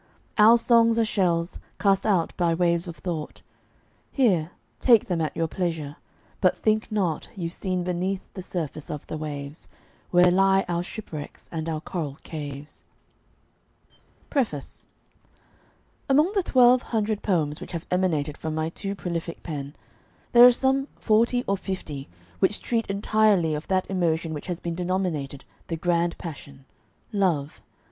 Our 0.39 0.57
songs 0.57 0.97
are 0.97 1.05
shells, 1.05 1.59
cast 1.77 2.07
out 2.07 2.35
by 2.35 2.55
waves 2.55 2.87
of 2.87 2.97
thought; 2.97 3.43
Here, 4.11 4.49
take 4.79 5.05
them 5.05 5.21
at 5.21 5.37
your 5.37 5.47
pleasure; 5.47 5.97
but 6.39 6.57
think 6.57 6.91
not 6.91 7.29
You've 7.35 7.53
seen 7.53 7.83
beneath 7.83 8.23
the 8.33 8.41
surface 8.41 8.89
of 8.89 9.05
the 9.05 9.15
waves, 9.19 9.67
Where 10.09 10.31
lie 10.31 10.65
our 10.67 10.81
shipwrecks 10.81 11.49
and 11.51 11.69
our 11.69 11.79
coral 11.81 12.17
caves. 12.23 12.83
[Illustration: 13.91 14.05
THE 14.27 14.33
POET'S 14.33 14.47
SONG] 14.49 14.57
PREFACE 14.57 14.85
Among 16.09 16.31
the 16.33 16.41
twelve 16.41 16.81
hundred 16.81 17.21
poems 17.21 17.61
which 17.61 17.73
have 17.73 17.85
emanated 17.91 18.37
from 18.37 18.55
my 18.55 18.69
too 18.69 18.95
prolific 18.95 19.43
pen 19.43 19.75
there 20.31 20.47
are 20.47 20.51
some 20.51 20.87
forty 20.99 21.43
or 21.47 21.57
fifty 21.57 22.09
which 22.39 22.59
treat 22.59 22.87
entirely 22.87 23.53
of 23.53 23.67
that 23.67 23.87
emotion 23.87 24.33
which 24.33 24.47
has 24.47 24.59
been 24.59 24.73
denominated 24.73 25.45
"the 25.67 25.77
grand 25.77 26.17
passion" 26.17 26.65
love. 27.13 27.61